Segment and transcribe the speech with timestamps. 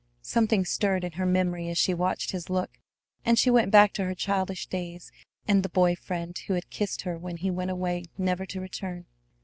[0.23, 2.79] Something stirred in her memory as she watched his look,
[3.23, 5.11] and she went back to her childish days
[5.47, 9.05] and the boy friend who had kissed her when he went away never to return.